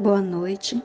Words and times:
Boa 0.00 0.22
noite. 0.22 0.80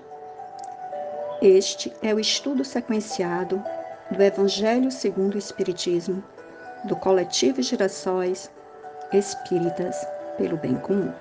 Este 1.39 1.93
é 2.01 2.15
o 2.15 2.19
estudo 2.19 2.65
sequenciado 2.65 3.63
do 4.09 4.19
Evangelho 4.19 4.89
segundo 4.89 5.35
o 5.35 5.37
Espiritismo, 5.37 6.23
do 6.85 6.95
Coletivo 6.95 7.61
Girassóis 7.61 8.49
Espíritas 9.13 9.95
pelo 10.35 10.57
Bem 10.57 10.73
Comum. 10.77 11.13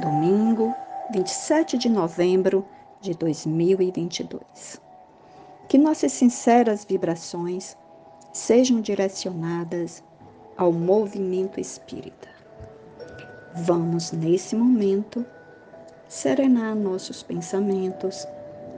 Domingo, 0.00 0.74
27 1.12 1.78
de 1.78 1.88
novembro 1.88 2.66
de 3.00 3.14
2022. 3.14 4.82
Que 5.68 5.78
nossas 5.78 6.10
sinceras 6.10 6.84
vibrações 6.84 7.76
sejam 8.32 8.80
direcionadas 8.80 10.02
ao 10.56 10.72
movimento 10.72 11.60
espírita. 11.60 12.28
Vamos, 13.54 14.10
nesse 14.10 14.56
momento, 14.56 15.24
serenar 16.08 16.74
nossos 16.74 17.22
pensamentos 17.22 18.26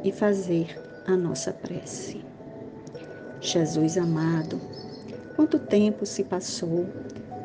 e 0.02 0.10
fazer 0.12 0.78
a 1.06 1.16
nossa 1.16 1.52
prece. 1.52 2.24
Jesus 3.40 3.96
amado, 3.96 4.60
quanto 5.36 5.58
tempo 5.58 6.04
se 6.04 6.24
passou 6.24 6.86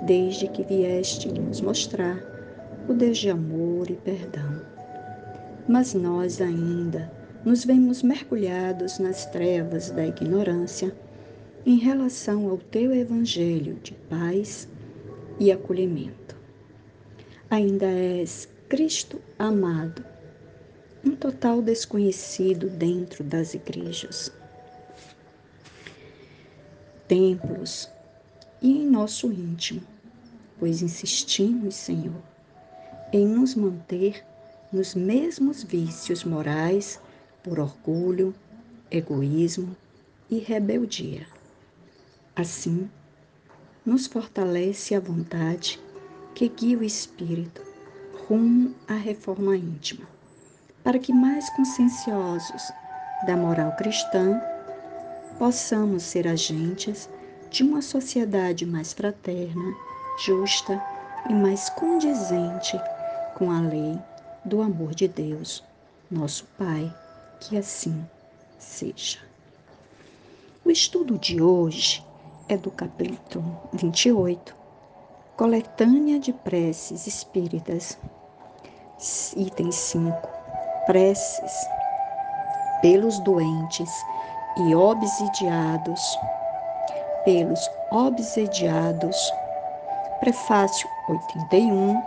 desde 0.05 0.47
que 0.47 0.63
vieste 0.63 1.31
nos 1.31 1.61
mostrar 1.61 2.17
o 2.87 2.93
Deus 2.93 3.17
de 3.17 3.29
amor 3.29 3.89
e 3.89 3.95
perdão. 3.95 4.61
Mas 5.67 5.93
nós 5.93 6.41
ainda 6.41 7.11
nos 7.45 7.63
vemos 7.63 8.03
mergulhados 8.03 8.99
nas 8.99 9.25
trevas 9.27 9.91
da 9.91 10.05
ignorância 10.05 10.93
em 11.65 11.77
relação 11.77 12.49
ao 12.49 12.57
teu 12.57 12.93
evangelho 12.93 13.75
de 13.75 13.93
paz 14.09 14.67
e 15.39 15.51
acolhimento. 15.51 16.35
Ainda 17.49 17.85
és 17.85 18.49
Cristo 18.75 19.21
amado, 19.37 20.03
um 21.05 21.15
total 21.15 21.61
desconhecido 21.61 22.71
dentro 22.71 23.23
das 23.23 23.53
igrejas, 23.53 24.31
templos 27.07 27.87
e 28.59 28.79
em 28.79 28.89
nosso 28.89 29.31
íntimo, 29.31 29.83
pois 30.57 30.81
insistimos, 30.81 31.75
Senhor, 31.75 32.19
em 33.11 33.27
nos 33.27 33.53
manter 33.53 34.25
nos 34.71 34.95
mesmos 34.95 35.61
vícios 35.61 36.23
morais 36.23 36.99
por 37.43 37.59
orgulho, 37.59 38.33
egoísmo 38.89 39.77
e 40.31 40.39
rebeldia. 40.39 41.27
Assim, 42.35 42.89
nos 43.85 44.07
fortalece 44.07 44.95
a 44.95 44.99
vontade 44.99 45.79
que 46.33 46.49
guia 46.49 46.79
o 46.79 46.83
espírito 46.83 47.62
rumo 48.27 48.73
à 48.87 48.93
reforma 48.93 49.55
íntima, 49.55 50.07
para 50.83 50.99
que 50.99 51.13
mais 51.13 51.49
conscienciosos 51.51 52.71
da 53.25 53.35
moral 53.35 53.75
cristã 53.75 54.41
possamos 55.37 56.03
ser 56.03 56.27
agentes 56.27 57.09
de 57.49 57.63
uma 57.63 57.81
sociedade 57.81 58.65
mais 58.65 58.93
fraterna, 58.93 59.75
justa 60.25 60.81
e 61.29 61.33
mais 61.33 61.69
condizente 61.69 62.79
com 63.35 63.51
a 63.51 63.59
lei 63.59 63.97
do 64.45 64.61
amor 64.61 64.93
de 64.93 65.07
Deus, 65.07 65.63
nosso 66.09 66.45
Pai, 66.57 66.93
que 67.39 67.57
assim 67.57 68.05
seja. 68.57 69.19
O 70.65 70.71
estudo 70.71 71.17
de 71.17 71.41
hoje 71.41 72.03
é 72.47 72.57
do 72.57 72.71
capítulo 72.71 73.69
28 73.73 74.62
Coletânea 75.43 76.21
de 76.21 76.31
preces 76.31 77.05
espíritas. 77.05 77.99
Item 79.35 79.73
5. 79.73 80.29
Preces 80.85 81.67
pelos 82.81 83.19
doentes 83.19 83.91
e 84.55 84.73
obsidiados. 84.73 85.99
Pelos 87.25 87.59
obsidiados. 87.91 89.17
Prefácio 90.21 90.87
81. 91.09 92.01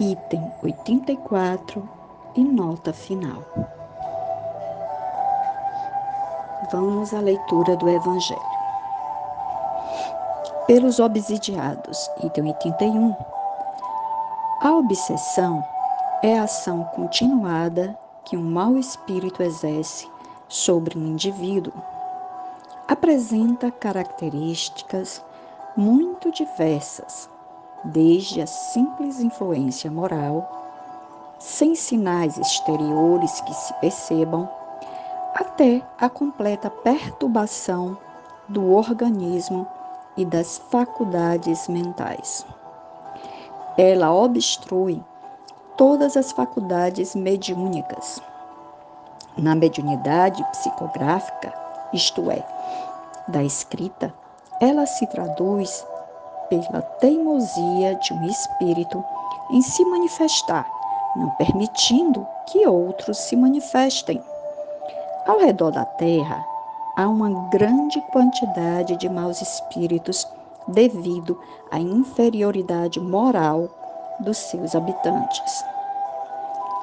Item 0.00 0.50
84 0.62 1.86
e 2.36 2.42
nota 2.42 2.90
final. 2.90 3.42
Vamos 6.72 7.12
à 7.12 7.20
leitura 7.20 7.76
do 7.76 7.86
Evangelho 7.86 8.53
pelos 10.66 10.98
obsidiados. 10.98 12.10
Item 12.22 12.46
81. 12.48 13.14
A 14.60 14.72
obsessão 14.72 15.62
é 16.22 16.38
a 16.38 16.44
ação 16.44 16.84
continuada 16.94 17.96
que 18.24 18.36
um 18.36 18.42
mau 18.42 18.78
espírito 18.78 19.42
exerce 19.42 20.08
sobre 20.48 20.98
um 20.98 21.06
indivíduo. 21.06 21.72
Apresenta 22.88 23.70
características 23.70 25.22
muito 25.76 26.30
diversas, 26.32 27.28
desde 27.84 28.40
a 28.40 28.46
simples 28.46 29.20
influência 29.20 29.90
moral, 29.90 30.50
sem 31.38 31.74
sinais 31.74 32.38
exteriores 32.38 33.40
que 33.42 33.52
se 33.52 33.74
percebam, 33.74 34.48
até 35.34 35.82
a 35.98 36.08
completa 36.08 36.70
perturbação 36.70 37.98
do 38.48 38.72
organismo 38.72 39.66
e 40.16 40.24
das 40.24 40.58
faculdades 40.70 41.68
mentais. 41.68 42.46
Ela 43.76 44.12
obstrui 44.14 45.02
todas 45.76 46.16
as 46.16 46.32
faculdades 46.32 47.14
mediúnicas. 47.14 48.22
Na 49.36 49.54
mediunidade 49.54 50.44
psicográfica, 50.52 51.52
isto 51.92 52.30
é, 52.30 52.44
da 53.26 53.42
escrita, 53.42 54.14
ela 54.60 54.86
se 54.86 55.06
traduz 55.08 55.84
pela 56.48 56.80
teimosia 57.00 57.96
de 57.96 58.12
um 58.12 58.26
espírito 58.26 59.04
em 59.50 59.60
se 59.60 59.84
manifestar, 59.86 60.70
não 61.16 61.30
permitindo 61.30 62.26
que 62.46 62.66
outros 62.66 63.18
se 63.18 63.34
manifestem. 63.34 64.22
Ao 65.26 65.38
redor 65.38 65.72
da 65.72 65.84
terra, 65.84 66.44
há 66.96 67.08
uma 67.08 67.48
grande 67.48 68.00
quantidade 68.12 68.96
de 68.96 69.08
maus 69.08 69.42
espíritos 69.42 70.26
devido 70.68 71.38
à 71.70 71.78
inferioridade 71.78 73.00
moral 73.00 73.68
dos 74.20 74.36
seus 74.36 74.74
habitantes. 74.74 75.64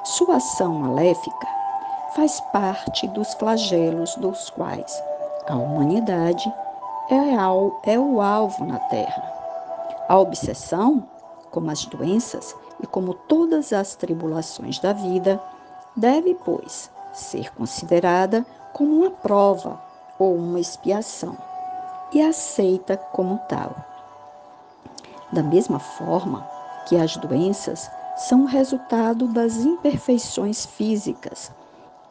Sua 0.04 0.36
ação 0.36 0.74
maléfica 0.74 1.46
faz 2.14 2.40
parte 2.52 3.08
dos 3.08 3.32
flagelos 3.34 4.14
dos 4.16 4.50
quais 4.50 5.02
a 5.48 5.56
humanidade 5.56 6.52
é, 7.08 7.92
é 7.92 7.98
o 7.98 8.20
alvo 8.20 8.64
na 8.64 8.78
Terra. 8.78 9.32
A 10.08 10.18
obsessão, 10.18 11.08
como 11.50 11.70
as 11.70 11.86
doenças 11.86 12.54
e 12.82 12.86
como 12.86 13.14
todas 13.14 13.72
as 13.72 13.94
tribulações 13.94 14.78
da 14.78 14.92
vida, 14.92 15.42
deve, 15.96 16.34
pois, 16.34 16.90
ser 17.12 17.52
considerada 17.54 18.44
como 18.72 19.00
uma 19.00 19.10
prova 19.10 19.91
ou 20.22 20.36
uma 20.36 20.60
expiação 20.60 21.36
e 22.12 22.22
aceita 22.22 22.96
como 22.96 23.40
tal. 23.48 23.74
Da 25.32 25.42
mesma 25.42 25.80
forma 25.80 26.46
que 26.86 26.96
as 26.96 27.16
doenças 27.16 27.90
são 28.16 28.44
resultado 28.44 29.26
das 29.26 29.56
imperfeições 29.56 30.64
físicas 30.64 31.50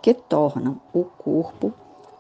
que 0.02 0.14
tornam 0.14 0.82
o 0.92 1.06
corpo 1.06 1.74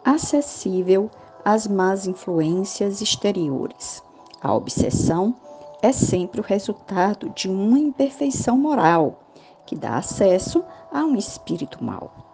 acessível 0.05 1.11
às 1.43 1.67
más 1.67 2.07
influências 2.07 3.01
exteriores. 3.01 4.01
A 4.41 4.53
obsessão 4.53 5.35
é 5.81 5.91
sempre 5.91 6.39
o 6.39 6.43
resultado 6.43 7.29
de 7.31 7.49
uma 7.49 7.77
imperfeição 7.77 8.57
moral 8.57 9.19
que 9.65 9.75
dá 9.75 9.97
acesso 9.97 10.63
a 10.89 10.99
um 11.03 11.17
espírito 11.17 11.83
mau 11.83 12.30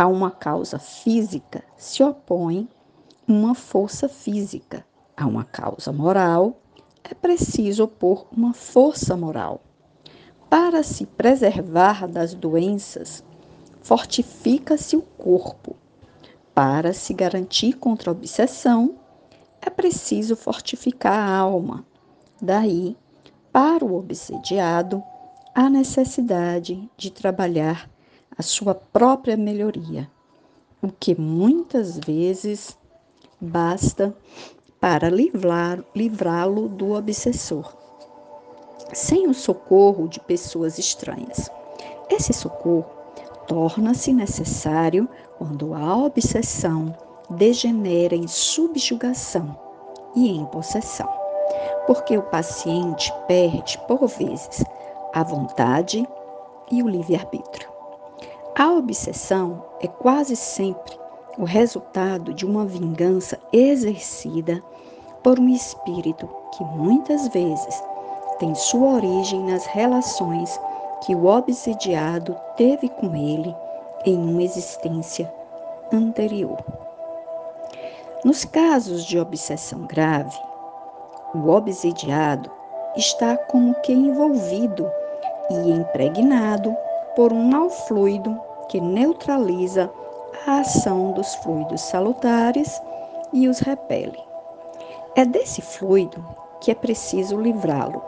a 0.00 0.06
uma 0.06 0.30
causa 0.30 0.78
física 0.78 1.62
se 1.76 2.02
opõe 2.02 2.66
uma 3.28 3.54
força 3.54 4.08
física. 4.08 4.82
A 5.14 5.26
uma 5.26 5.44
causa 5.44 5.92
moral 5.92 6.56
é 7.04 7.12
preciso 7.12 7.84
opor 7.84 8.26
uma 8.34 8.54
força 8.54 9.14
moral. 9.14 9.60
Para 10.48 10.82
se 10.82 11.04
preservar 11.04 12.08
das 12.08 12.32
doenças, 12.32 13.22
fortifica-se 13.82 14.96
o 14.96 15.02
corpo. 15.02 15.76
Para 16.54 16.94
se 16.94 17.12
garantir 17.12 17.74
contra 17.74 18.10
a 18.10 18.12
obsessão, 18.12 18.94
é 19.60 19.68
preciso 19.68 20.34
fortificar 20.34 21.28
a 21.28 21.36
alma. 21.36 21.84
Daí, 22.40 22.96
para 23.52 23.84
o 23.84 23.98
obsediado, 23.98 25.04
a 25.54 25.68
necessidade 25.68 26.88
de 26.96 27.10
trabalhar 27.10 27.89
a 28.40 28.42
sua 28.42 28.74
própria 28.74 29.36
melhoria, 29.36 30.10
o 30.82 30.88
que 30.88 31.14
muitas 31.14 31.98
vezes 31.98 32.74
basta 33.38 34.16
para 34.80 35.10
livrá-lo 35.10 36.66
do 36.66 36.94
obsessor, 36.94 37.76
sem 38.94 39.28
o 39.28 39.34
socorro 39.34 40.08
de 40.08 40.18
pessoas 40.20 40.78
estranhas. 40.78 41.50
Esse 42.08 42.32
socorro 42.32 42.86
torna-se 43.46 44.10
necessário 44.10 45.06
quando 45.36 45.74
a 45.74 45.98
obsessão 45.98 46.96
degenera 47.28 48.16
em 48.16 48.26
subjugação 48.26 49.54
e 50.16 50.30
em 50.30 50.46
possessão, 50.46 51.12
porque 51.86 52.16
o 52.16 52.22
paciente 52.22 53.12
perde, 53.28 53.78
por 53.86 54.06
vezes, 54.06 54.64
a 55.12 55.22
vontade 55.22 56.08
e 56.70 56.82
o 56.82 56.88
livre-arbítrio. 56.88 57.69
A 58.56 58.72
obsessão 58.72 59.64
é 59.80 59.86
quase 59.86 60.34
sempre 60.34 60.98
o 61.38 61.44
resultado 61.44 62.34
de 62.34 62.44
uma 62.44 62.66
vingança 62.66 63.38
exercida 63.52 64.60
por 65.22 65.38
um 65.38 65.48
espírito 65.48 66.28
que 66.56 66.64
muitas 66.64 67.28
vezes 67.28 67.82
tem 68.40 68.52
sua 68.54 68.94
origem 68.94 69.44
nas 69.44 69.64
relações 69.66 70.60
que 71.06 71.14
o 71.14 71.26
obsidiado 71.26 72.36
teve 72.56 72.88
com 72.88 73.14
ele 73.14 73.54
em 74.04 74.16
uma 74.18 74.42
existência 74.42 75.32
anterior. 75.92 76.58
Nos 78.24 78.44
casos 78.44 79.04
de 79.04 79.18
obsessão 79.18 79.86
grave, 79.86 80.36
o 81.34 81.48
obsidiado 81.50 82.50
está 82.96 83.36
como 83.36 83.74
que 83.76 83.92
envolvido 83.92 84.90
e 85.50 85.70
impregnado 85.70 86.76
por 87.20 87.34
um 87.34 87.50
mau 87.50 87.68
fluido 87.68 88.34
que 88.66 88.80
neutraliza 88.80 89.92
a 90.46 90.60
ação 90.60 91.12
dos 91.12 91.34
fluidos 91.34 91.82
salutares 91.82 92.80
e 93.30 93.46
os 93.46 93.58
repele. 93.58 94.18
É 95.14 95.26
desse 95.26 95.60
fluido 95.60 96.24
que 96.62 96.70
é 96.70 96.74
preciso 96.74 97.38
livrá-lo, 97.38 98.02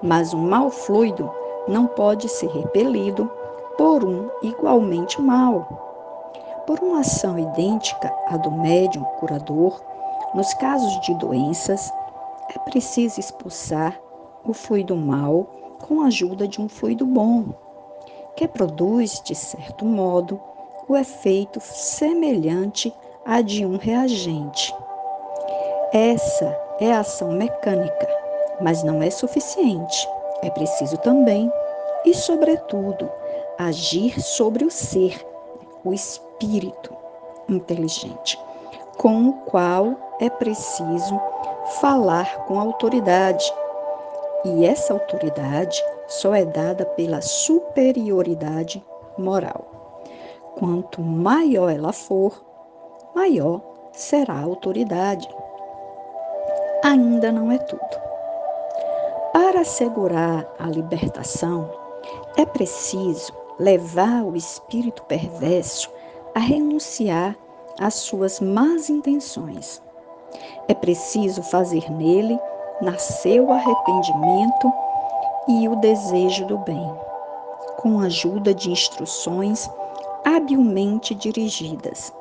mas 0.00 0.32
um 0.32 0.46
mau 0.46 0.70
fluido 0.70 1.28
não 1.66 1.88
pode 1.88 2.28
ser 2.28 2.50
repelido 2.50 3.28
por 3.76 4.04
um 4.04 4.30
igualmente 4.44 5.20
mau. 5.20 6.62
Por 6.64 6.78
uma 6.78 7.00
ação 7.00 7.36
idêntica 7.36 8.14
à 8.28 8.36
do 8.36 8.52
médium 8.52 9.02
curador, 9.18 9.82
nos 10.36 10.54
casos 10.54 11.00
de 11.00 11.12
doenças, 11.16 11.92
é 12.54 12.60
preciso 12.60 13.18
expulsar 13.18 13.98
o 14.44 14.52
fluido 14.52 14.94
mau 14.94 15.48
com 15.80 16.00
a 16.02 16.06
ajuda 16.06 16.46
de 16.46 16.60
um 16.60 16.68
fluido 16.68 17.04
bom, 17.04 17.46
que 18.36 18.48
produz, 18.48 19.20
de 19.24 19.34
certo 19.34 19.84
modo, 19.84 20.40
o 20.88 20.96
efeito 20.96 21.60
semelhante 21.60 22.92
a 23.24 23.40
de 23.40 23.64
um 23.64 23.76
reagente. 23.76 24.74
Essa 25.92 26.58
é 26.80 26.92
a 26.92 27.00
ação 27.00 27.32
mecânica, 27.32 28.08
mas 28.60 28.82
não 28.82 29.02
é 29.02 29.10
suficiente. 29.10 30.08
É 30.42 30.50
preciso 30.50 30.96
também 30.98 31.52
e, 32.04 32.14
sobretudo, 32.14 33.10
agir 33.58 34.20
sobre 34.20 34.64
o 34.64 34.70
ser, 34.70 35.24
o 35.84 35.92
espírito 35.92 36.94
inteligente, 37.48 38.38
com 38.96 39.28
o 39.28 39.32
qual 39.44 39.94
é 40.20 40.28
preciso 40.28 41.20
falar 41.80 42.44
com 42.46 42.58
autoridade. 42.58 43.44
E 44.44 44.64
essa 44.64 44.92
autoridade 44.92 45.82
só 46.08 46.34
é 46.34 46.44
dada 46.44 46.84
pela 46.84 47.20
superioridade 47.20 48.84
moral. 49.16 49.64
Quanto 50.58 51.00
maior 51.00 51.70
ela 51.70 51.92
for, 51.92 52.44
maior 53.14 53.60
será 53.92 54.34
a 54.34 54.42
autoridade. 54.42 55.28
Ainda 56.82 57.30
não 57.30 57.52
é 57.52 57.58
tudo. 57.58 58.02
Para 59.32 59.60
assegurar 59.60 60.46
a 60.58 60.66
libertação, 60.66 61.70
é 62.36 62.44
preciso 62.44 63.32
levar 63.58 64.24
o 64.24 64.34
espírito 64.34 65.02
perverso 65.04 65.90
a 66.34 66.40
renunciar 66.40 67.36
às 67.78 67.94
suas 67.94 68.40
más 68.40 68.90
intenções. 68.90 69.82
É 70.68 70.74
preciso 70.74 71.42
fazer 71.42 71.90
nele 71.90 72.38
nascer 72.80 73.40
o 73.40 73.52
arrependimento 73.52 74.72
e 75.48 75.68
o 75.68 75.76
desejo 75.76 76.46
do 76.46 76.58
bem, 76.58 76.94
com 77.78 78.00
a 78.00 78.04
ajuda 78.04 78.54
de 78.54 78.70
instruções 78.70 79.68
habilmente 80.24 81.14
dirigidas 81.14 82.12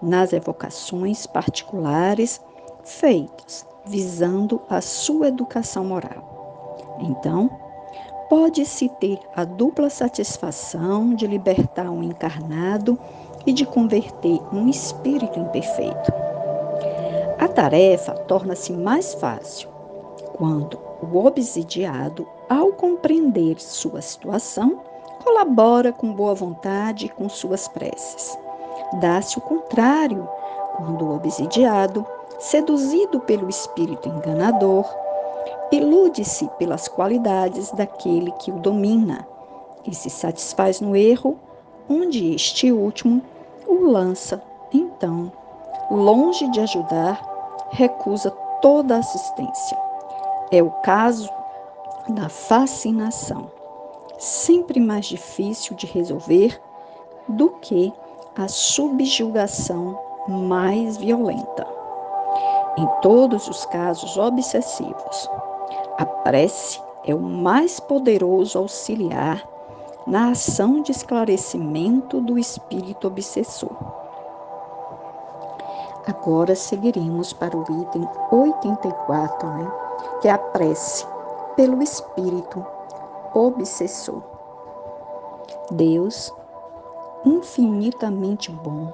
nas 0.00 0.32
evocações 0.32 1.26
particulares 1.26 2.40
feitas 2.84 3.66
visando 3.86 4.60
a 4.68 4.80
sua 4.80 5.28
educação 5.28 5.84
moral. 5.84 6.96
Então, 7.00 7.50
pode-se 8.28 8.88
ter 9.00 9.18
a 9.34 9.44
dupla 9.44 9.88
satisfação 9.88 11.14
de 11.14 11.26
libertar 11.26 11.88
um 11.88 12.02
encarnado 12.02 12.98
e 13.46 13.52
de 13.52 13.64
converter 13.64 14.40
um 14.52 14.68
espírito 14.68 15.38
imperfeito. 15.38 16.12
A 17.38 17.46
tarefa 17.46 18.12
torna-se 18.12 18.72
mais 18.72 19.14
fácil 19.14 19.75
quando 20.36 20.78
o 21.02 21.24
obsidiado, 21.24 22.26
ao 22.48 22.72
compreender 22.72 23.58
sua 23.58 24.02
situação, 24.02 24.80
colabora 25.24 25.92
com 25.92 26.12
boa 26.12 26.34
vontade 26.34 27.08
com 27.08 27.28
suas 27.28 27.66
preces. 27.68 28.38
Dá-se 29.00 29.38
o 29.38 29.40
contrário 29.40 30.28
quando 30.76 31.06
o 31.06 31.16
obsidiado, 31.16 32.06
seduzido 32.38 33.20
pelo 33.20 33.48
espírito 33.48 34.08
enganador, 34.08 34.84
ilude-se 35.72 36.46
pelas 36.58 36.86
qualidades 36.86 37.72
daquele 37.72 38.30
que 38.32 38.52
o 38.52 38.58
domina 38.58 39.26
e 39.86 39.94
se 39.94 40.10
satisfaz 40.10 40.80
no 40.80 40.94
erro, 40.94 41.38
onde 41.88 42.34
este 42.34 42.70
último 42.70 43.22
o 43.66 43.86
lança. 43.86 44.42
Então, 44.72 45.32
longe 45.90 46.48
de 46.50 46.60
ajudar, 46.60 47.22
recusa 47.70 48.30
toda 48.60 48.98
assistência. 48.98 49.85
É 50.50 50.62
o 50.62 50.70
caso 50.82 51.28
da 52.08 52.28
fascinação, 52.28 53.50
sempre 54.18 54.78
mais 54.78 55.06
difícil 55.06 55.74
de 55.76 55.86
resolver 55.86 56.60
do 57.28 57.50
que 57.50 57.92
a 58.36 58.46
subjugação 58.46 59.98
mais 60.28 60.96
violenta. 60.96 61.66
Em 62.76 62.86
todos 63.00 63.48
os 63.48 63.66
casos 63.66 64.16
obsessivos, 64.16 65.30
a 65.98 66.06
prece 66.06 66.80
é 67.04 67.14
o 67.14 67.20
mais 67.20 67.80
poderoso 67.80 68.58
auxiliar 68.58 69.42
na 70.06 70.30
ação 70.30 70.82
de 70.82 70.92
esclarecimento 70.92 72.20
do 72.20 72.38
espírito 72.38 73.08
obsessor. 73.08 73.74
Agora 76.06 76.54
seguiremos 76.54 77.32
para 77.32 77.56
o 77.56 77.62
item 77.62 78.08
84, 78.30 79.48
né, 79.48 79.85
que 80.20 80.28
é 80.28 80.32
a 80.32 80.38
prece 80.38 81.06
pelo 81.56 81.82
espírito 81.82 82.64
obsessor. 83.34 84.22
Deus, 85.70 86.32
infinitamente 87.24 88.50
bom, 88.50 88.92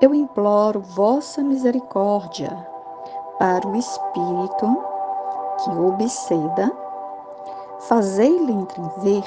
eu 0.00 0.14
imploro 0.14 0.80
vossa 0.80 1.42
misericórdia 1.42 2.66
para 3.38 3.66
o 3.66 3.76
espírito 3.76 4.82
que 5.62 5.70
obseda, 5.70 6.72
fazei-lhe 7.80 8.52
entrever 8.52 9.22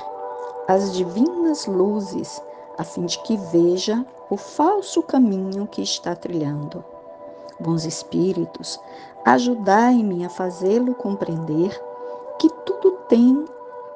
as 0.68 0.94
divinas 0.94 1.66
luzes, 1.66 2.42
a 2.78 2.84
fim 2.84 3.06
de 3.06 3.20
que 3.20 3.38
veja 3.38 4.06
o 4.30 4.38
falso 4.38 5.04
caminho 5.04 5.68
que 5.68 5.82
está 5.82 6.16
trilhando. 6.16 6.84
Bons 7.60 7.86
espíritos, 7.86 8.80
ajudai-me 9.26 10.26
a 10.26 10.30
fazê-lo 10.30 10.96
compreender 10.96 11.70
que 12.40 12.50
tudo 12.66 12.92
tem, 13.08 13.46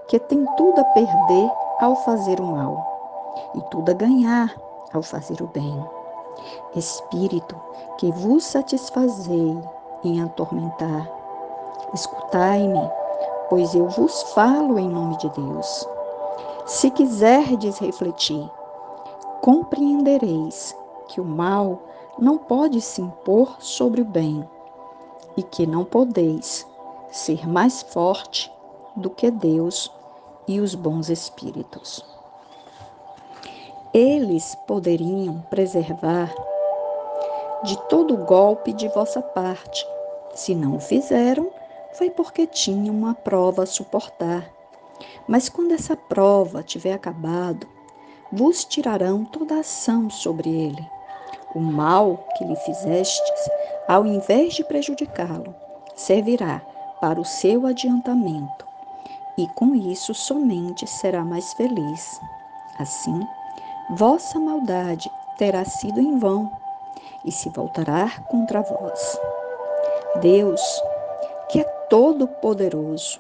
que 0.08 0.20
tem 0.20 0.46
tudo 0.56 0.80
a 0.80 0.84
perder 0.84 1.52
ao 1.80 1.96
fazer 1.98 2.40
o 2.40 2.46
mal 2.46 3.52
e 3.56 3.62
tudo 3.70 3.92
a 3.92 3.94
ganhar 3.94 4.56
ao 4.94 5.02
fazer 5.02 5.42
o 5.42 5.48
bem. 5.48 5.86
Espírito, 6.76 7.56
que 7.98 8.12
vos 8.12 8.44
satisfazei 8.44 9.58
em 10.04 10.22
atormentar 10.22 11.18
Escutai-me, 11.94 12.92
pois 13.50 13.74
eu 13.74 13.88
vos 13.88 14.22
falo 14.34 14.78
em 14.78 14.90
nome 14.90 15.16
de 15.18 15.30
Deus. 15.30 15.88
Se 16.66 16.92
quiserdes 16.92 17.78
refletir, 17.78 18.50
compreendereis 19.42 20.76
que 21.08 21.22
o 21.22 21.26
mal 21.26 21.80
não 22.20 22.38
pode 22.38 22.82
se 22.82 23.02
impor 23.02 23.58
sobre 23.60 24.02
o 24.02 24.06
bem 24.06 24.48
e 25.36 25.44
que 25.44 25.68
não 25.68 25.86
podeis 25.86 26.66
ser 27.12 27.48
mais 27.48 27.82
forte 27.84 28.52
do 28.96 29.10
que 29.10 29.30
Deus 29.30 29.92
e 30.48 30.60
os 30.60 30.74
bons 30.74 31.10
espíritos. 31.10 32.04
Eles 33.94 34.56
poderiam 34.68 35.42
preservar 35.50 36.34
de 37.64 37.78
todo 37.88 38.18
golpe 38.18 38.74
de 38.74 38.88
vossa 38.90 39.22
parte. 39.22 39.86
Se 40.34 40.54
não 40.54 40.78
o 40.78 40.80
fizeram, 40.80 41.50
foi 41.94 42.10
porque 42.10 42.46
tinha 42.46 42.92
uma 42.92 43.14
prova 43.14 43.64
a 43.64 43.66
suportar 43.66 44.52
Mas 45.28 45.50
quando 45.50 45.74
essa 45.74 45.96
prova 45.96 46.64
tiver 46.64 46.94
acabado, 46.94 47.68
vos 48.32 48.64
tirarão 48.64 49.26
toda 49.26 49.60
ação 49.60 50.10
sobre 50.10 50.50
ele. 50.50 50.97
O 51.56 51.60
mal 51.60 52.18
que 52.36 52.44
lhe 52.44 52.56
fizestes, 52.58 53.50
ao 53.88 54.06
invés 54.06 54.54
de 54.54 54.64
prejudicá-lo, 54.64 55.56
servirá 55.96 56.62
para 57.00 57.20
o 57.20 57.26
seu 57.26 57.66
adiantamento, 57.66 58.66
e 59.38 59.48
com 59.50 59.74
isso 59.76 60.14
somente 60.14 60.86
será 60.88 61.24
mais 61.24 61.54
feliz. 61.54 62.20
Assim, 62.80 63.20
vossa 63.92 64.40
maldade 64.40 65.10
terá 65.38 65.64
sido 65.64 66.00
em 66.00 66.18
vão 66.18 66.52
e 67.24 67.32
se 67.32 67.50
voltará 67.50 68.10
contra 68.30 68.62
vós. 68.62 69.20
Deus, 70.22 70.62
que 71.50 71.60
é 71.60 71.64
todo-poderoso, 71.90 73.20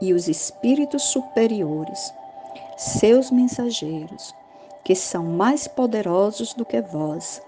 e 0.00 0.12
os 0.12 0.26
espíritos 0.26 1.04
superiores, 1.04 2.12
seus 2.76 3.30
mensageiros, 3.30 4.34
que 4.84 4.96
são 4.96 5.22
mais 5.22 5.68
poderosos 5.68 6.54
do 6.54 6.64
que 6.64 6.80
vós, 6.80 7.40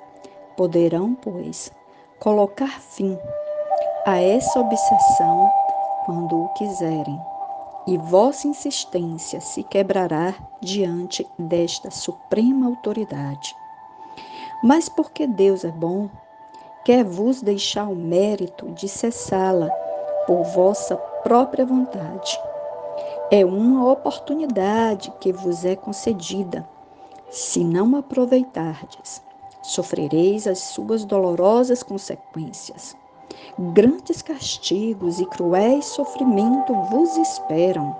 poderão, 0.56 1.14
pois, 1.14 1.72
colocar 2.20 2.80
fim 2.80 3.18
a 4.06 4.20
essa 4.20 4.60
obsessão 4.60 5.50
quando 6.04 6.44
o 6.44 6.48
quiserem, 6.50 7.20
e 7.86 7.96
vossa 7.98 8.46
insistência 8.46 9.40
se 9.40 9.62
quebrará 9.62 10.34
diante 10.60 11.26
desta 11.38 11.90
suprema 11.90 12.66
autoridade. 12.66 13.54
Mas 14.62 14.88
porque 14.88 15.26
Deus 15.26 15.64
é 15.64 15.70
bom, 15.70 16.08
quer 16.84 17.04
vos 17.04 17.42
deixar 17.42 17.88
o 17.88 17.94
mérito 17.94 18.66
de 18.72 18.88
cessá-la 18.88 19.68
por 20.26 20.42
vossa 20.44 20.96
própria 21.22 21.64
vontade. 21.64 22.38
É 23.30 23.44
uma 23.44 23.90
oportunidade 23.90 25.10
que 25.20 25.32
vos 25.32 25.64
é 25.64 25.74
concedida. 25.74 26.66
Se 27.30 27.64
não 27.64 27.96
aproveitardes, 27.96 29.22
sofrereis 29.64 30.46
as 30.46 30.58
suas 30.58 31.04
dolorosas 31.04 31.82
consequências. 31.82 32.94
Grandes 33.58 34.20
castigos 34.20 35.18
e 35.18 35.26
cruéis 35.26 35.86
sofrimentos 35.86 36.76
vos 36.90 37.16
esperam. 37.16 37.96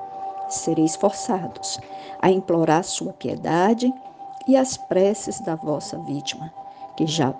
Sereis 0.48 0.94
forçados 0.94 1.80
a 2.20 2.30
implorar 2.30 2.84
sua 2.84 3.12
piedade 3.14 3.92
e 4.46 4.56
as 4.56 4.76
preces 4.76 5.40
da 5.40 5.54
vossa 5.56 5.98
vítima, 6.00 6.52
que 6.96 7.06
já 7.06 7.34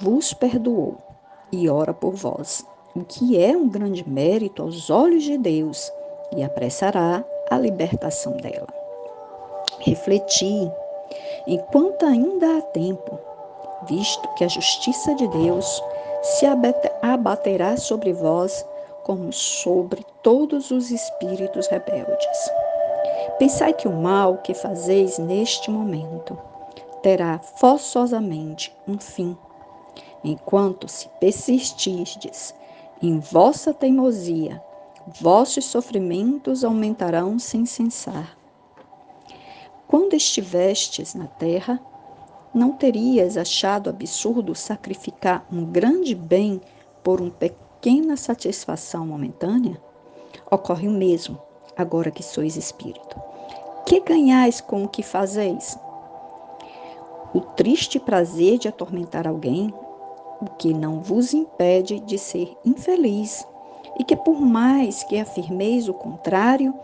vos 0.00 0.34
perdoou 0.34 0.98
e 1.52 1.68
ora 1.68 1.94
por 1.94 2.12
vós 2.12 2.66
o 2.96 3.04
que 3.04 3.40
é 3.40 3.56
um 3.56 3.68
grande 3.68 4.08
mérito 4.08 4.62
aos 4.62 4.90
olhos 4.90 5.22
de 5.22 5.38
Deus 5.38 5.90
e 6.36 6.42
apressará 6.42 7.24
a 7.50 7.58
libertação 7.58 8.36
dela. 8.36 8.68
Refleti, 9.80 10.70
enquanto 11.46 12.04
ainda 12.06 12.58
há 12.58 12.62
tempo, 12.62 13.18
visto 13.88 14.28
que 14.34 14.44
a 14.44 14.48
justiça 14.48 15.14
de 15.14 15.26
Deus 15.28 15.82
se 16.22 16.46
abaterá 17.02 17.76
sobre 17.76 18.12
vós 18.12 18.64
como 19.04 19.32
sobre 19.32 20.04
todos 20.22 20.70
os 20.70 20.90
espíritos 20.90 21.66
rebeldes. 21.68 22.50
Pensai 23.38 23.72
que 23.72 23.86
o 23.86 23.92
mal 23.92 24.38
que 24.38 24.54
fazeis 24.54 25.18
neste 25.18 25.70
momento 25.70 26.38
terá 27.02 27.38
forçosamente 27.38 28.74
um 28.88 28.98
fim, 28.98 29.36
enquanto 30.22 30.88
se 30.88 31.08
persistirdes 31.20 32.54
em 33.02 33.18
vossa 33.18 33.74
teimosia, 33.74 34.62
vossos 35.20 35.66
sofrimentos 35.66 36.64
aumentarão 36.64 37.38
sem 37.38 37.66
cessar. 37.66 38.36
Quando 39.86 40.14
estivestes 40.14 41.14
na 41.14 41.26
terra, 41.26 41.78
não 42.54 42.72
terias 42.72 43.36
achado 43.36 43.90
absurdo 43.90 44.54
sacrificar 44.54 45.44
um 45.52 45.64
grande 45.64 46.14
bem 46.14 46.60
por 47.02 47.20
uma 47.20 47.30
pequena 47.30 48.16
satisfação 48.16 49.06
momentânea? 49.06 49.80
Ocorre 50.50 50.86
o 50.86 50.92
mesmo, 50.92 51.38
agora 51.76 52.10
que 52.10 52.22
sois 52.22 52.56
espírito. 52.56 53.20
Que 53.84 54.00
ganhais 54.00 54.60
com 54.60 54.84
o 54.84 54.88
que 54.88 55.02
fazeis? 55.02 55.78
O 57.34 57.40
triste 57.40 57.98
prazer 57.98 58.58
de 58.58 58.68
atormentar 58.68 59.26
alguém 59.26 59.74
o 60.40 60.46
que 60.46 60.74
não 60.74 61.00
vos 61.00 61.32
impede 61.32 62.00
de 62.00 62.18
ser 62.18 62.56
infeliz, 62.64 63.46
e 63.98 64.04
que 64.04 64.16
por 64.16 64.40
mais 64.40 65.02
que 65.02 65.18
afirmeis 65.18 65.88
o 65.88 65.94
contrário, 65.94 66.74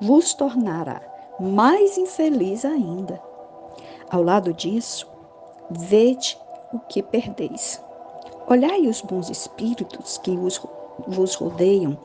vos 0.00 0.34
tornará 0.34 1.00
mais 1.38 1.98
infeliz 1.98 2.64
ainda. 2.64 3.20
Ao 4.10 4.22
lado 4.22 4.52
disso, 4.52 5.06
vede 5.70 6.38
o 6.72 6.78
que 6.78 7.02
perdeis. 7.02 7.82
Olhai 8.48 8.86
os 8.86 9.00
bons 9.00 9.30
espíritos 9.30 10.18
que 10.18 10.30
os, 10.30 10.60
vos 11.06 11.34
rodeiam 11.34 11.96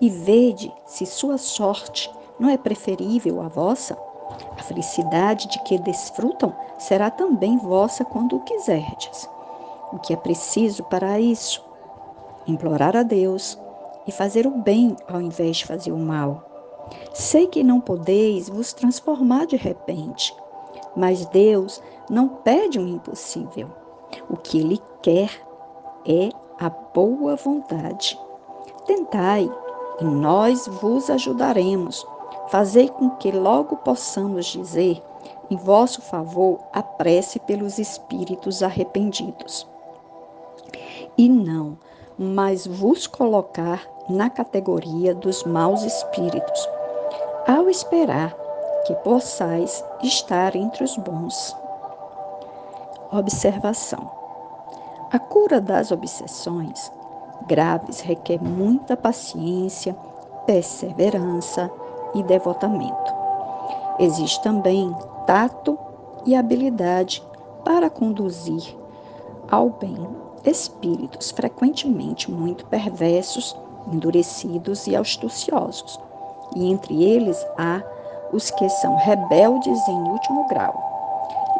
e 0.00 0.10
vede 0.10 0.72
se 0.84 1.06
sua 1.06 1.38
sorte 1.38 2.10
não 2.38 2.50
é 2.50 2.56
preferível 2.56 3.40
à 3.40 3.48
vossa. 3.48 3.96
A 4.58 4.62
felicidade 4.62 5.48
de 5.48 5.62
que 5.62 5.78
desfrutam 5.78 6.54
será 6.78 7.10
também 7.10 7.56
vossa 7.58 8.04
quando 8.04 8.36
o 8.36 8.40
quiserdes. 8.40 9.28
O 9.92 9.98
que 9.98 10.12
é 10.12 10.16
preciso 10.16 10.82
para 10.84 11.20
isso? 11.20 11.64
Implorar 12.46 12.96
a 12.96 13.02
Deus 13.02 13.58
e 14.06 14.12
fazer 14.12 14.46
o 14.46 14.50
bem 14.50 14.96
ao 15.08 15.20
invés 15.20 15.58
de 15.58 15.66
fazer 15.66 15.92
o 15.92 15.98
mal. 15.98 16.42
Sei 17.14 17.46
que 17.46 17.62
não 17.62 17.80
podeis 17.80 18.48
vos 18.48 18.72
transformar 18.72 19.46
de 19.46 19.56
repente, 19.56 20.34
mas 20.94 21.26
Deus 21.26 21.80
não 22.10 22.28
pede 22.28 22.78
um 22.78 22.86
impossível. 22.86 23.68
O 24.30 24.36
que 24.36 24.58
Ele 24.58 24.80
quer 25.02 25.30
é 26.06 26.30
a 26.58 26.68
boa 26.68 27.36
vontade. 27.36 28.18
Tentai, 28.86 29.50
e 30.00 30.04
nós 30.04 30.66
vos 30.66 31.10
ajudaremos. 31.10 32.06
Fazei 32.48 32.88
com 32.88 33.10
que 33.10 33.30
logo 33.32 33.76
possamos 33.78 34.46
dizer 34.46 35.02
em 35.50 35.56
vosso 35.56 36.00
favor 36.02 36.60
a 36.72 36.82
prece 36.82 37.38
pelos 37.40 37.78
espíritos 37.78 38.62
arrependidos 38.62 39.66
e 41.18 41.28
não, 41.28 41.78
mas 42.18 42.66
vos 42.66 43.06
colocar 43.06 43.86
na 44.08 44.28
categoria 44.30 45.14
dos 45.14 45.44
maus 45.44 45.82
espíritos, 45.82 46.68
ao 47.46 47.68
esperar 47.70 48.36
que 48.86 48.94
possais 48.96 49.84
estar 50.02 50.54
entre 50.54 50.84
os 50.84 50.96
bons. 50.96 51.56
Observação: 53.12 54.10
A 55.12 55.18
cura 55.18 55.60
das 55.60 55.92
obsessões 55.92 56.90
graves 57.46 58.00
requer 58.00 58.42
muita 58.42 58.96
paciência, 58.96 59.94
perseverança 60.44 61.70
e 62.14 62.22
devotamento. 62.24 63.14
Existe 63.98 64.42
também 64.42 64.94
tato 65.24 65.78
e 66.24 66.34
habilidade 66.34 67.22
para 67.64 67.88
conduzir 67.88 68.76
ao 69.48 69.70
bem 69.70 70.06
espíritos 70.44 71.30
frequentemente 71.30 72.30
muito 72.30 72.66
perversos, 72.66 73.56
endurecidos 73.92 74.86
e 74.88 74.96
astuciosos, 74.96 76.00
e 76.56 76.70
entre 76.70 77.04
eles 77.04 77.44
há 77.56 77.82
os 78.32 78.50
que 78.50 78.68
são 78.68 78.96
rebeldes 78.96 79.86
em 79.86 80.02
último 80.10 80.46
grau. 80.48 80.95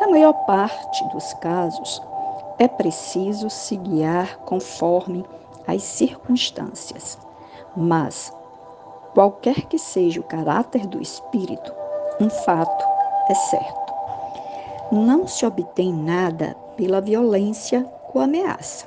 Na 0.06 0.12
maior 0.12 0.34
parte 0.46 1.04
dos 1.08 1.34
casos, 1.34 2.00
é 2.60 2.68
preciso 2.68 3.50
se 3.50 3.74
guiar 3.74 4.38
conforme 4.44 5.26
as 5.66 5.82
circunstâncias, 5.82 7.18
mas, 7.76 8.32
qualquer 9.12 9.62
que 9.62 9.76
seja 9.76 10.20
o 10.20 10.22
caráter 10.22 10.86
do 10.86 11.02
espírito, 11.02 11.74
um 12.20 12.30
fato 12.30 12.86
é 13.28 13.34
certo. 13.34 13.94
Não 14.92 15.26
se 15.26 15.44
obtém 15.44 15.92
nada 15.92 16.56
pela 16.76 17.00
violência 17.00 17.84
ou 18.14 18.20
ameaça. 18.20 18.86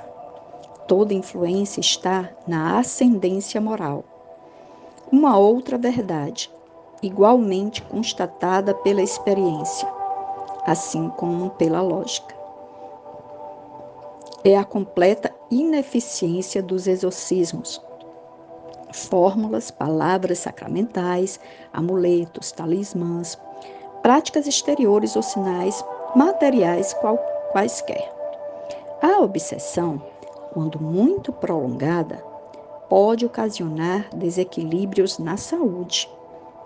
Toda 0.88 1.12
influência 1.12 1.80
está 1.80 2.30
na 2.46 2.78
ascendência 2.78 3.60
moral. 3.60 4.04
Uma 5.12 5.36
outra 5.36 5.76
verdade, 5.76 6.50
igualmente 7.02 7.82
constatada 7.82 8.72
pela 8.72 9.02
experiência, 9.02 9.99
assim 10.70 11.08
como 11.16 11.50
pela 11.50 11.82
lógica, 11.82 12.32
é 14.44 14.56
a 14.56 14.64
completa 14.64 15.34
ineficiência 15.50 16.62
dos 16.62 16.86
exorcismos. 16.86 17.82
Fórmulas, 18.92 19.72
palavras 19.72 20.38
sacramentais, 20.38 21.40
amuletos, 21.72 22.52
talismãs, 22.52 23.36
práticas 24.00 24.46
exteriores 24.46 25.16
ou 25.16 25.22
sinais 25.22 25.84
materiais 26.14 26.94
qual, 26.94 27.18
quaisquer. 27.50 28.08
A 29.02 29.20
obsessão, 29.20 30.00
quando 30.52 30.80
muito 30.80 31.32
prolongada, 31.32 32.24
pode 32.88 33.26
ocasionar 33.26 34.08
desequilíbrios 34.14 35.18
na 35.18 35.36
saúde 35.36 36.08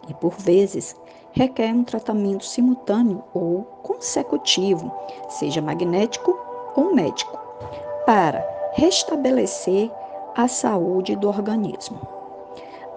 e, 0.09 0.15
por 0.15 0.35
vezes, 0.35 0.95
requer 1.35 1.75
um 1.75 1.83
tratamento 1.83 2.45
simultâneo 2.45 3.23
ou 3.35 3.65
consecutivo, 3.83 4.91
seja 5.29 5.61
magnético 5.61 6.39
ou 6.77 6.95
médico, 6.95 7.37
para 8.07 8.47
restabelecer 8.75 9.91
a 10.37 10.47
saúde 10.47 11.17
do 11.17 11.29
organismo. 11.29 12.01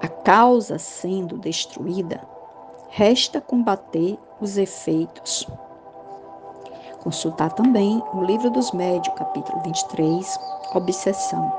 A 0.01 0.08
causa 0.08 0.77
sendo 0.77 1.38
destruída, 1.39 2.22
resta 2.89 3.41
combater 3.41 4.17
os 4.39 4.56
efeitos. 4.58 5.48
Consultar 7.00 7.51
também 7.53 8.03
o 8.13 8.22
Livro 8.22 8.51
dos 8.51 8.72
Médios, 8.72 9.15
capítulo 9.15 9.60
23, 9.63 10.39
Obsessão, 10.75 11.51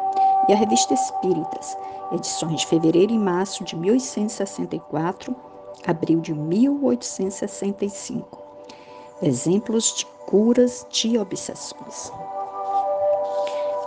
e 0.48 0.52
a 0.52 0.56
Revista 0.56 0.94
Espíritas, 0.94 1.76
edições 2.12 2.60
de 2.60 2.66
fevereiro 2.66 3.12
e 3.12 3.18
março 3.18 3.64
de 3.64 3.74
1864, 3.74 5.47
abril 5.86 6.20
de 6.20 6.34
1865. 6.34 8.38
Exemplos 9.22 9.94
de 9.96 10.04
curas 10.26 10.86
de 10.90 11.16
obsessões. 11.18 12.12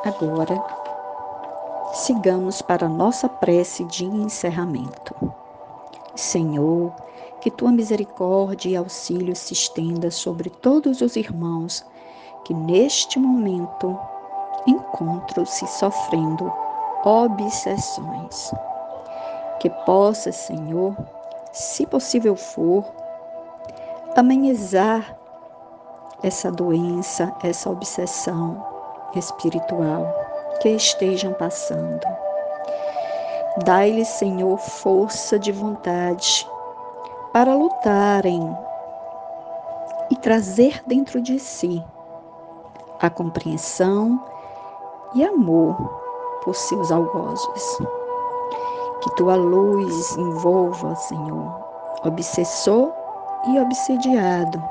Agora, 0.04 0.62
sigamos 1.94 2.62
para 2.62 2.88
a 2.88 2.90
nossa 2.90 3.30
prece 3.30 3.84
de 3.86 4.06
encerramento. 4.06 5.16
Senhor, 6.16 6.92
que 7.40 7.52
tua 7.52 7.72
misericórdia 7.72 8.70
e 8.70 8.76
auxílio 8.76 9.36
se 9.36 9.54
estenda 9.54 10.12
sobre 10.12 10.50
todos 10.50 11.02
os 11.02 11.16
irmãos 11.16 11.86
que 12.46 12.54
neste 12.54 13.20
momento 13.20 13.98
encontram-se 14.68 15.66
sofrendo 15.68 16.52
obsessões. 17.04 18.52
Que 19.60 19.70
possa, 19.86 20.32
Senhor, 20.32 20.96
se 21.52 21.86
possível 21.86 22.36
for, 22.36 22.86
amenizar 24.16 25.18
essa 26.24 26.52
doença, 26.52 27.34
essa 27.44 27.70
obsessão 27.70 28.66
espiritual 29.16 30.06
que 30.62 30.70
estejam 30.70 31.34
passando. 31.34 32.06
Dai-lhes, 33.66 34.08
Senhor, 34.08 34.58
força 34.58 35.38
de 35.38 35.52
vontade 35.52 36.48
para 37.34 37.54
lutarem 37.54 38.58
e 40.10 40.16
trazer 40.16 40.82
dentro 40.86 41.22
de 41.22 41.40
si 41.40 41.84
a 43.00 43.10
compreensão 43.10 44.24
e 45.16 45.26
amor 45.26 45.76
por 46.44 46.56
seus 46.56 46.92
algozes. 46.92 47.80
Que 49.02 49.10
tua 49.16 49.36
luz 49.36 50.16
envolva, 50.16 50.96
Senhor, 50.96 51.64
obsessor 52.04 52.94
e 53.48 53.60
obsediado. 53.60 54.64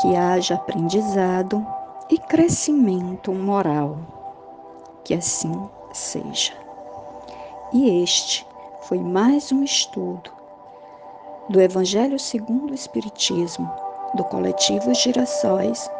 Que 0.00 0.16
haja 0.16 0.56
aprendizado 0.56 1.64
e 2.10 2.18
crescimento 2.18 3.32
moral. 3.32 3.96
Que 5.04 5.14
assim 5.14 5.68
seja. 5.92 6.52
E 7.72 8.02
este 8.02 8.46
foi 8.82 8.98
mais 8.98 9.52
um 9.52 9.62
estudo 9.62 10.30
do 11.48 11.60
Evangelho 11.60 12.18
segundo 12.18 12.70
o 12.72 12.74
Espiritismo, 12.74 13.70
do 14.14 14.24
coletivo 14.24 14.92
Girassóis 14.94 15.90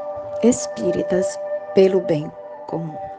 Espíritas 0.43 1.39
pelo 1.75 2.01
Bem 2.01 2.31
Comum. 2.67 3.14